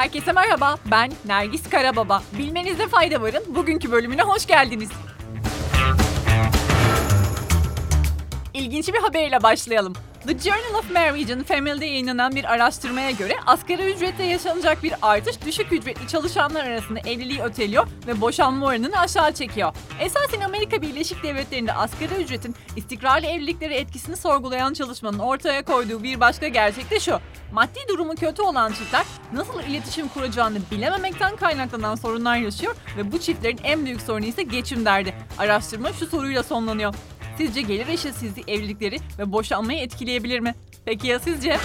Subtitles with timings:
[0.00, 2.22] Herkese merhaba, ben Nergis Karababa.
[2.38, 4.88] Bilmenizde fayda varın, bugünkü bölümüne hoş geldiniz.
[8.54, 9.92] İlginç bir haberle başlayalım.
[10.26, 15.44] The Journal of Marriage and Family'de yayınlanan bir araştırmaya göre asgari ücrette yaşanacak bir artış
[15.46, 19.74] düşük ücretli çalışanlar arasında evliliği öteliyor ve boşanma oranını aşağı çekiyor.
[20.00, 26.48] Esasen Amerika Birleşik Devletleri'nde asgari ücretin istikrarlı evliliklere etkisini sorgulayan çalışmanın ortaya koyduğu bir başka
[26.48, 27.20] gerçek de şu.
[27.52, 33.60] Maddi durumu kötü olan çiftler nasıl iletişim kuracağını bilememekten kaynaklanan sorunlar yaşıyor ve bu çiftlerin
[33.64, 35.14] en büyük sorunu ise geçim derdi.
[35.38, 36.94] Araştırma şu soruyla sonlanıyor.
[37.36, 40.54] Sizce gelir eşitsizliği evlilikleri ve boşanmayı etkileyebilir mi?
[40.84, 41.58] Peki ya sizce?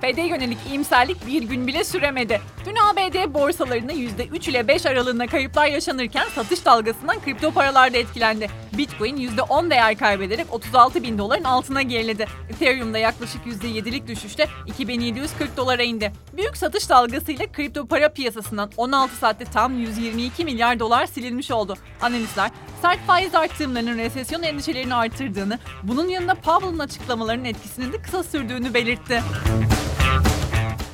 [0.00, 2.40] FED'e yönelik iyimserlik bir gün bile süremedi.
[2.66, 8.48] Dün ABD borsalarında %3 ile 5 aralığında kayıplar yaşanırken satış dalgasından kripto paralar da etkilendi.
[8.72, 12.26] Bitcoin %10 değer kaybederek 36 bin doların altına geriledi.
[12.50, 16.12] Ethereum'da yaklaşık %7'lik düşüşte 2740 dolara indi.
[16.36, 21.76] Büyük satış dalgasıyla kripto para piyasasından 16 saatte tam 122 milyar dolar silinmiş oldu.
[22.00, 22.50] Analistler
[22.82, 29.22] sert faiz artımlarının resesyon endişelerini artırdığını, bunun yanında Powell'ın açıklamalarının etkisinin de kısa sürdüğünü belirtti.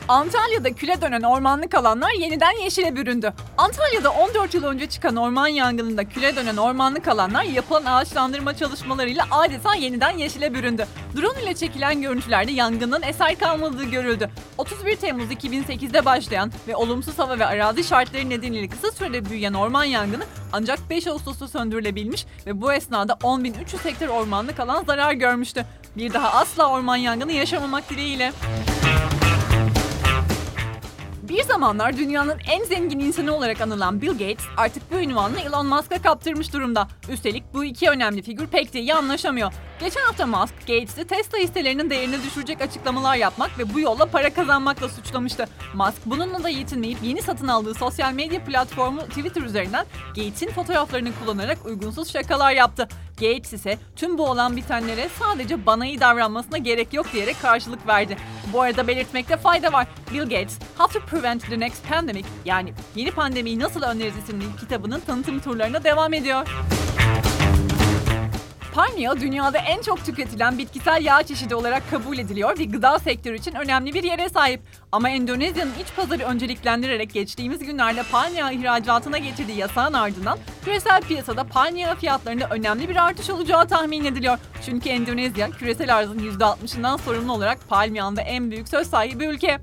[0.08, 3.32] Antalya'da küle dönen ormanlık alanlar yeniden yeşile büründü.
[3.58, 9.74] Antalya'da 14 yıl önce çıkan orman yangınında küle dönen ormanlık alanlar yapılan ağaçlandırma çalışmalarıyla adeta
[9.74, 10.86] yeniden yeşile büründü.
[11.16, 14.30] Drone ile çekilen görüntülerde yangının eser kalmadığı görüldü.
[14.58, 19.84] 31 Temmuz 2008'de başlayan ve olumsuz hava ve arazi şartları nedeniyle kısa sürede büyüyen orman
[19.84, 25.66] yangını ancak 5 Ağustos'ta söndürülebilmiş ve bu esnada 10.300 hektar ormanlık alan zarar görmüştü.
[25.96, 28.32] Bir daha asla orman yangını yaşamamak dileğiyle.
[31.34, 36.02] Bir zamanlar dünyanın en zengin insanı olarak anılan Bill Gates artık bu ünvanını Elon Musk'a
[36.02, 36.88] kaptırmış durumda.
[37.08, 39.52] Üstelik bu iki önemli figür pek de iyi anlaşamıyor.
[39.80, 44.88] Geçen hafta Musk, Gates'i Tesla hisselerinin değerini düşürecek açıklamalar yapmak ve bu yolla para kazanmakla
[44.88, 45.48] suçlamıştı.
[45.74, 51.66] Musk bununla da yetinmeyip yeni satın aldığı sosyal medya platformu Twitter üzerinden Gates'in fotoğraflarını kullanarak
[51.66, 52.88] uygunsuz şakalar yaptı.
[53.24, 58.16] Gates ise tüm bu olan bitenlere sadece bana iyi davranmasına gerek yok diyerek karşılık verdi.
[58.52, 59.86] Bu arada belirtmekte fayda var.
[60.12, 65.00] Bill Gates, How to Prevent the Next Pandemic yani Yeni Pandemiyi Nasıl Önleriz isimli kitabının
[65.00, 66.48] tanıtım turlarına devam ediyor.
[68.94, 73.36] Palm yağı dünyada en çok tüketilen bitkisel yağ çeşidi olarak kabul ediliyor ve gıda sektörü
[73.36, 74.60] için önemli bir yere sahip.
[74.92, 81.44] Ama Endonezya'nın iç pazarı önceliklendirerek geçtiğimiz günlerde palm yağı ihracatına getirdiği yasağın ardından küresel piyasada
[81.44, 84.38] palm yağı fiyatlarında önemli bir artış olacağı tahmin ediliyor.
[84.66, 89.58] Çünkü Endonezya küresel arzın %60'ından sorumlu olarak palm yağında en büyük söz sahibi ülke.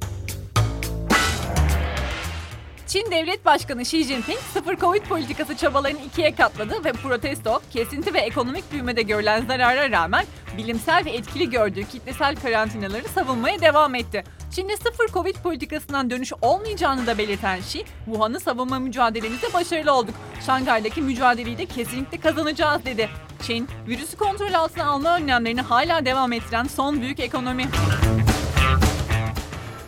[2.91, 8.19] Çin Devlet Başkanı Xi Jinping sıfır Covid politikası çabalarını ikiye katladı ve protesto, kesinti ve
[8.19, 10.25] ekonomik büyümede görülen zarara rağmen
[10.57, 14.23] bilimsel ve etkili gördüğü kitlesel karantinaları savunmaya devam etti.
[14.55, 20.15] Çin'de sıfır Covid politikasından dönüş olmayacağını da belirten Xi, Wuhan'ı savunma mücadelemizde başarılı olduk.
[20.45, 23.09] Şangay'daki mücadeleyi de kesinlikle kazanacağız dedi.
[23.41, 27.67] Çin, virüsü kontrol altına alma önlemlerini hala devam ettiren son büyük ekonomi.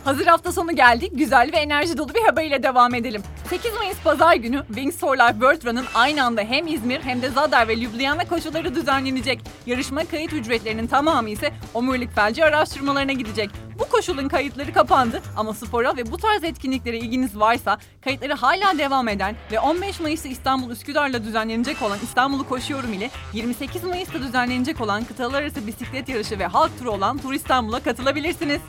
[0.04, 1.12] Hazır hafta sonu geldik.
[1.14, 3.22] Güzel ve enerji dolu bir haberle devam edelim.
[3.50, 7.30] 8 Mayıs Pazar günü Wings for Life World Run'ın aynı anda hem İzmir hem de
[7.30, 9.40] Zadar ve Ljubljana koşuları düzenlenecek.
[9.66, 13.50] Yarışma kayıt ücretlerinin tamamı ise omurilik felci araştırmalarına gidecek.
[13.78, 19.08] Bu koşulun kayıtları kapandı ama spora ve bu tarz etkinliklere ilginiz varsa kayıtları hala devam
[19.08, 25.04] eden ve 15 Mayıs'ta İstanbul Üsküdar'la düzenlenecek olan İstanbul'u koşuyorum ile 28 Mayıs'ta düzenlenecek olan
[25.04, 28.60] kıtalar arası bisiklet yarışı ve halk turu olan Tur İstanbul'a katılabilirsiniz.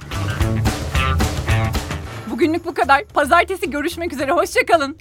[2.36, 3.04] Bugünlük bu kadar.
[3.04, 4.32] Pazartesi görüşmek üzere.
[4.32, 4.98] Hoşçakalın.